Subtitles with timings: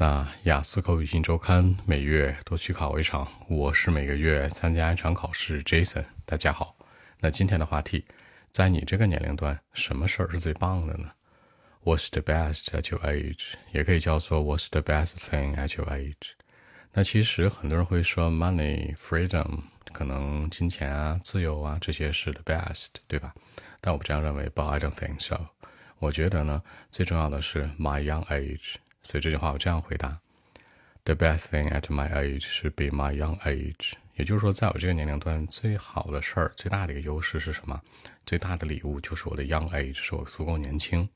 [0.00, 5.60] 那雅思口语新周刊每月都去考一场，我是每个月参加一场考试。
[5.64, 6.76] Jason，大家好。
[7.18, 8.04] 那今天的话题，
[8.52, 11.10] 在你这个年龄段，什么事儿是最棒的呢
[11.82, 13.54] ？What's the best at your age？
[13.72, 16.30] 也可以叫做 What's the best thing at your age？
[16.92, 19.62] 那其实很多人会说 money、freedom，
[19.92, 23.34] 可能金钱啊、自由啊这些是 the best，对吧？
[23.80, 25.40] 但我不这样认为，But I don't think so。
[25.98, 28.76] 我觉得呢，最重要的是 my young age。
[29.02, 30.18] 所以这句话我这样回答
[31.04, 33.92] ：The best thing at my age should be my young age。
[34.16, 37.80] 也就是说，在我这个年龄段，最好的事儿、最大的一个优势是什么？
[38.26, 41.08] 最大的礼物就是我的 young age，是我足够年轻。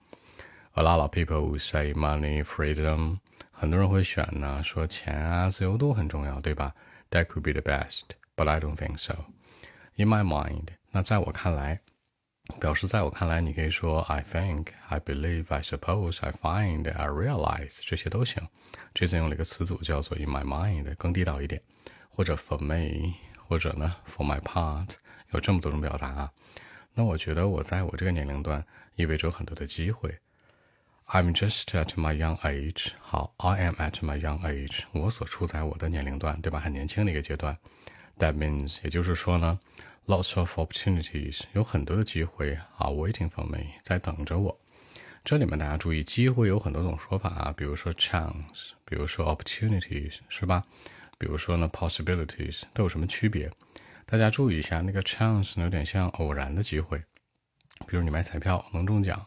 [0.74, 3.18] A lot of people will say money, freedom。
[3.50, 6.74] 很多人会选呢，说钱啊、自由度很重要，对吧
[7.10, 8.02] ？That could be the best,
[8.36, 9.26] but I don't think so.
[9.96, 11.80] In my mind，那在我看来。
[12.60, 18.46] 表示在我看来，你可以说 I think, I believe, I suppose, I find, I realize，这些都行。
[18.92, 21.62] 这次用了一个词组叫做 in my mind，更地道一点，
[22.10, 23.14] 或者 for me，
[23.46, 24.90] 或者呢 for my part，
[25.30, 26.32] 有这么多种表达啊。
[26.94, 28.64] 那我觉得我在我这个年龄段
[28.96, 30.18] 意味着有很多的机会。
[31.06, 32.88] I'm just at my young age。
[33.00, 34.80] 好，I am at my young age。
[34.92, 36.58] 我所处在我的年龄段，对吧？
[36.58, 37.56] 很年轻的一个阶段。
[38.18, 39.58] That means，也就是说呢。
[40.06, 44.58] Lots of opportunities，有很多的机会啊 waiting for me，在等着我。
[45.24, 50.64] 这里面大家注意，机会有很多种说法啊，比如说 chance，比如说 opportunities，是吧？
[51.18, 53.48] 比如说呢 possibilities，都有什么区别？
[54.04, 56.98] 大家注意一下，那个 chance 呢有点像偶然的机会，
[57.86, 59.24] 比如你买彩票能中奖。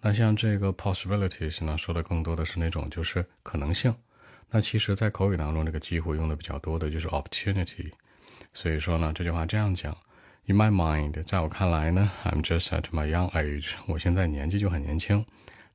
[0.00, 3.94] 那像这个 possibilities 呢，说的更多的是那种就是可能性。
[4.48, 7.92] 那其实，在口语当中，这个机会用的比较多的就是 opportunity。
[8.54, 9.94] 所以说呢，这句话这样讲。
[10.48, 13.72] In my mind，在我看来呢，I'm just at my young age。
[13.88, 15.26] 我现在年纪就很年轻。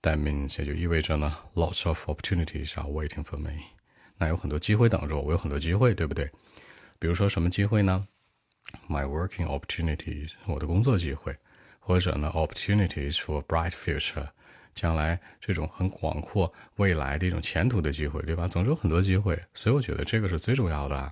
[0.01, 3.51] That means 也就意味着呢，lots of opportunities are waiting for me。
[4.17, 6.31] 那有很多机会等着我，我有很多机会，对不对？
[6.99, 8.07] 比如说什么机会呢
[8.87, 11.35] ？My working opportunities，我的工作机会，
[11.79, 14.29] 或者呢，opportunities for bright future，
[14.73, 18.47] 将来这种很广阔未来的一种前途的机会，对吧？
[18.47, 21.11] 总之有很多机会，所以我觉得这个是最重要的。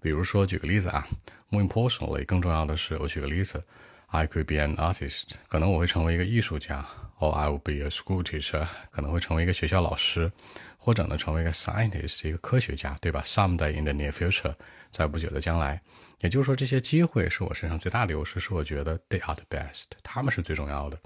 [0.00, 1.06] 比如说，举个例子啊
[1.50, 3.62] ，more importantly，更重要的是，我举个例子
[4.08, 6.86] ，I could be an artist，可能我会成为一个艺术家
[7.18, 10.30] ，or I will be a school teacher，可能会成为一个学校老师，
[10.78, 14.54] 或者呢，成为一个 scientist，一个科学家，对吧？Someday in the near future，
[14.90, 15.80] 在不久的将来，
[16.20, 20.98] 也就是说，这些机会是我身上最大的优势，是我觉得 they are the best，他们是最重要的。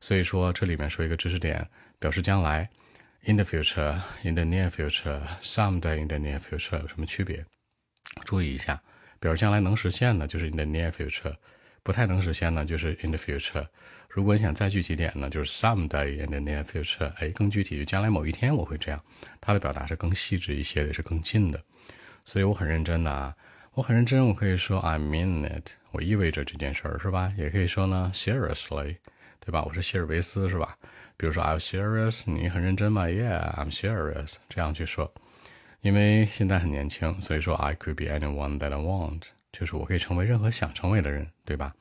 [0.00, 1.68] 所以说，这里面说一个知识点，
[1.98, 2.70] 表示将来
[3.24, 7.44] ，in the future，in the near future，someday in the near future，有什么区别？
[8.24, 8.80] 注意一下，
[9.20, 11.34] 表示将来能实现的，就是 in the near future；
[11.82, 13.66] 不太能实现呢，就是 in the future。
[14.08, 17.12] 如果你想再具体点呢，就是 someday in the near future。
[17.16, 19.00] 哎，更具体，就将来某一天我会这样。
[19.40, 21.62] 它的表达是更细致一些，也是更近的。
[22.24, 23.34] 所以我很认真的啊，
[23.74, 24.26] 我很认真。
[24.26, 27.32] 我可以说 I mean it，我意味着这件事儿，是吧？
[27.36, 28.96] 也可以说呢 seriously，
[29.40, 29.62] 对吧？
[29.62, 30.76] 我是希尔维斯，是吧？
[31.16, 34.34] 比如说 I'm serious，你很认真吗？Yeah，I'm serious。
[34.48, 35.12] 这样去说。
[35.80, 39.22] 因为现在很年轻，所以说 I could be anyone that I want，
[39.52, 41.74] 就是我可以成为任何想成为的人，对吧？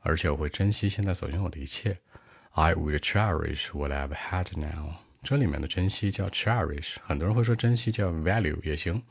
[0.00, 1.98] 而且我会珍惜现在所拥有的一切。
[2.50, 4.94] I would cherish what I've had now。
[5.22, 9.02] 这里面的珍惜叫 cherish，很多人会说珍惜叫 value 也行，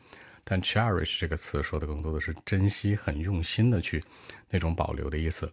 [0.43, 4.03] 但 cherish 这个词说的更多的是珍惜，很用心的去
[4.49, 5.51] 那种保留的意思。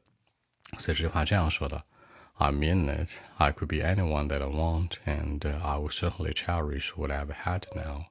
[0.78, 1.82] 所以这句话这样说的
[2.34, 3.10] ：I mean it.
[3.36, 7.62] I could be anyone that I want, and I will certainly cherish what I've had
[7.74, 8.06] now.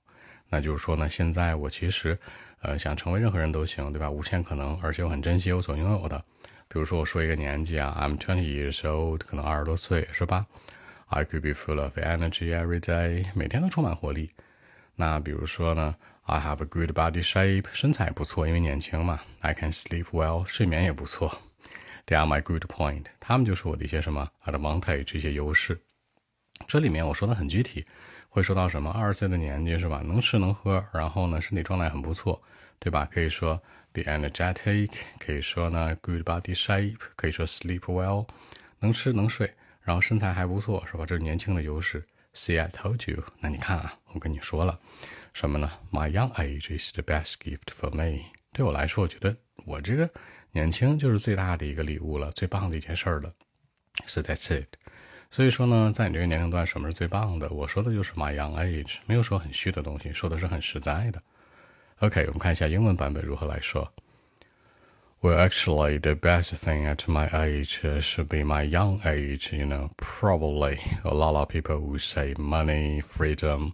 [0.51, 2.19] 那就是说呢，现在我其实，
[2.61, 4.11] 呃，想成为任何人都行，对吧？
[4.11, 6.21] 无限可能，而且我很珍惜我所拥有的。
[6.67, 10.45] 比如说，我说一个年纪啊，I'm twenty years old，可能二十多岁，是吧
[11.07, 14.29] ？I could be full of energy every day，每天都充满活力。
[14.95, 19.21] 那比如说呢，I have a good body shape，身材不错，因为年轻嘛。
[19.39, 21.31] I can sleep well，睡眠也不错。
[22.05, 25.79] They are my good point，他们就是我的一些什么 advantage 这些优势。
[26.71, 27.85] 这里面我说的很具体。
[28.29, 28.89] 会说到什么？
[28.91, 30.01] 二十岁的年纪是吧？
[30.05, 32.41] 能吃能喝，然后呢，身体状态很不错，
[32.79, 33.05] 对吧？
[33.11, 33.61] 可以说
[33.91, 38.25] be energetic，可以说呢 good body shape，可以说 sleep well，
[38.79, 41.05] 能吃能睡，然后身材还不错，是吧？
[41.05, 42.01] 这是年轻的优势。
[42.33, 43.21] See, I told you。
[43.41, 44.79] 那你看啊，我跟你说了，
[45.33, 48.21] 什么呢？My young age is the best gift for me。
[48.53, 49.35] 对我来说，我觉得
[49.65, 50.09] 我这个
[50.53, 53.29] 年轻就是最大的一个礼物了，最棒的一件事儿了。
[54.07, 54.80] So that's it。
[55.30, 57.48] 所以说呢，在你这个年龄段，什么是最棒的？
[57.50, 61.22] 我说的就是 my young age，没有说很虚的东西，说的是很实在的。
[62.00, 63.92] OK，我们看一下英文版本如何来说。
[65.22, 69.56] Well, actually, the best thing at my age should be my young age.
[69.56, 73.72] You know, probably a lot of people would say money, freedom.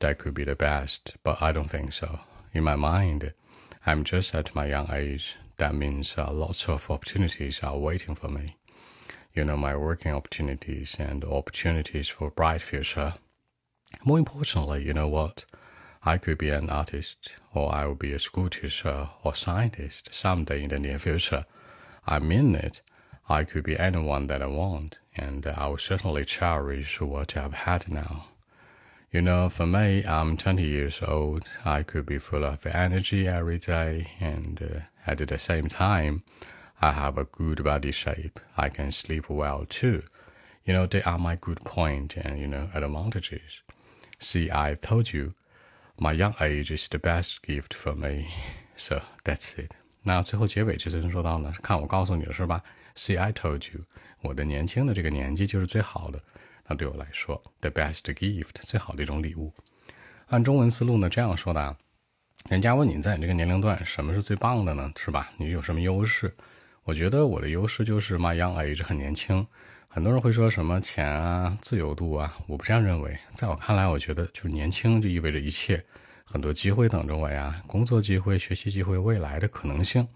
[0.00, 2.20] that could be the best, but I don't think so.
[2.52, 3.32] In my mind,
[3.84, 5.36] I'm just at my young age.
[5.56, 8.56] That means uh, lots of opportunities are waiting for me.
[9.33, 13.13] You know, my working opportunities and opportunities for bright future.
[14.03, 15.45] More importantly, you know what?
[16.03, 20.63] I could be an artist, or I will be a school teacher or scientist someday
[20.63, 21.45] in the near future.
[22.07, 22.81] I mean it.
[23.29, 27.87] I could be anyone that I want, and I will certainly cherish what I've had
[27.87, 28.25] now.
[29.11, 31.45] You know, for me, I'm 20 years old.
[31.63, 36.23] I could be full of energy every day, and uh, at the same time,
[36.80, 38.38] I have a good body shape.
[38.54, 40.02] I can sleep well too.
[40.64, 43.62] You know, they are my good point and, you know, advantages.
[44.18, 45.32] See, I told you,
[45.98, 48.26] my young age is the best gift for me.
[48.76, 49.72] So that's it.
[50.02, 52.62] 那最后结尾这次说到呢，看我告诉你了是吧？
[52.94, 53.84] See, I told you，
[54.20, 56.22] 我的年轻的这个年纪就是最好的。
[56.66, 59.52] 那对我来说，the best gift 最好的一种礼物。
[60.26, 61.76] 按中文思路呢，这样说的啊，
[62.48, 64.92] 人家问你在你这个年龄段什么是最棒的呢？
[64.96, 65.30] 是吧？
[65.36, 66.34] 你有什么优势？
[66.83, 69.45] 我觉得我的优势就是 my young age 很年轻。
[69.87, 73.17] 很多人会说什么钱啊、自由度啊，我不这样认为。
[73.35, 75.83] 在我看来，我觉得就是年轻就意味着一切，
[76.23, 80.07] 很多机会等着我呀，工作机会、学习机会、未来的可能性。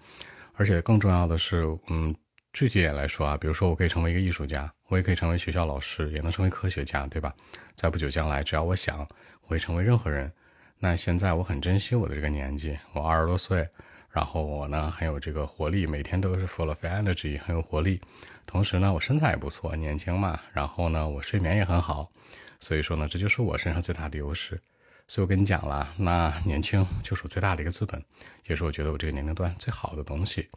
[0.56, 2.16] 而且更重要的是，嗯。
[2.54, 7.36] 具体点来说啊，比如说我可以成为一个艺术家，我也可以成为学校老师，也能成为科学家，对吧？
[7.76, 9.00] 在不久将来，只要我想，
[9.42, 10.32] 我会成为任何人。
[10.80, 13.68] 那现在我很珍惜我的这个年纪，我二十多岁，
[14.16, 18.00] 然后我呢很有这个活力，每天都是 full of energy，很有活力。
[18.46, 20.40] 同时呢，我身材也不错，年轻嘛。
[20.54, 22.10] 然后呢，我睡眠也很好，
[22.58, 24.58] 所以说呢，这就是我身上最大的优势。
[25.06, 28.02] 所以我跟你讲了，那年轻就是我最大的一个资本，
[28.48, 30.48] 也是我觉得我这个年龄段最好的东西。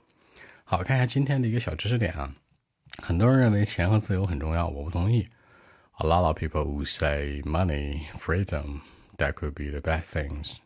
[0.63, 2.33] 好，看一下今天的一个小知识点啊。
[3.03, 5.27] 很多人认为钱和自由很重要，我不同意。
[5.97, 8.83] A lot of people who say money, freedom,
[9.17, 10.59] that could be the best things,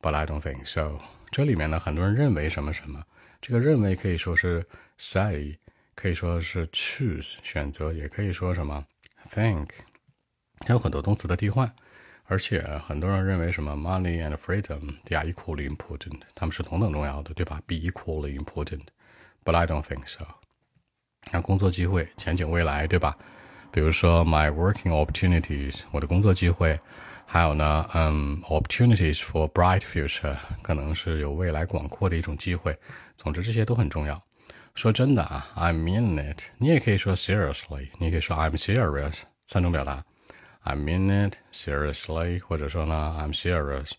[0.00, 0.98] but I don't think so。
[1.30, 3.04] 这里面呢，很多人认为什么什么，
[3.40, 4.66] 这个认为可以说是
[4.96, 5.56] say，
[5.94, 8.84] 可以说是 choose 选择，也可以说什么
[9.30, 9.68] think，
[10.66, 11.70] 还有很多动词的替换。
[12.30, 18.82] 而且很多人认为什么 money and freedom they are equally important，他们是同等重要的，对吧？Be equally important。
[19.44, 20.26] But I don't think so。
[21.32, 23.16] 那工作机会、前景、未来，对吧？
[23.70, 26.78] 比如说 my working opportunities，我的工作机会，
[27.30, 32.74] 还有呢，嗯，opportunities for bright future，可能是有未来广阔的一种机会。
[33.16, 34.20] 总之，这些都很重要。
[34.74, 36.40] 说真的啊，I mean it。
[36.56, 40.02] 你也可以说 seriously，你可以说 I'm serious，三种表达。
[40.60, 43.90] I mean it seriously，或者说呢，I'm serious。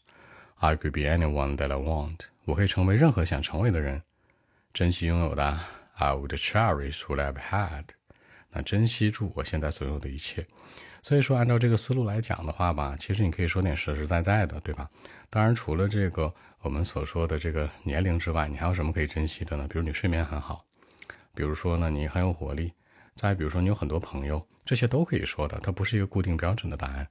[0.56, 2.22] I could be anyone that I want。
[2.46, 4.02] 我可以成为任何想成为的人。
[4.74, 5.60] 珍惜拥有的
[5.98, 7.86] ，I would cherish what I've had。
[8.50, 10.48] 那珍惜住我现在所有的一切。
[11.02, 14.90] 所以说，按照这个思路来讲的话吧，其实你可以说点实实在在的，对吧？
[15.30, 19.68] 当然，除了这个我们所说的这个年龄之外，你还有什么可以珍惜的呢？
[19.70, 20.66] 比如你睡眠很好，
[21.34, 22.74] 比如说呢你很有活力，
[23.16, 27.08] 再比如说你有很多朋友，这些都可以说的，它不是一个固定标准的答案。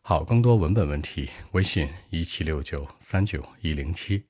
[0.00, 4.24] 好，更多文本问题，微信一七六九三九一零七。